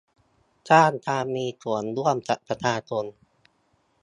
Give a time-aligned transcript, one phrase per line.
[0.69, 3.05] สร้างการมีส่วนร่วมกับประชาชน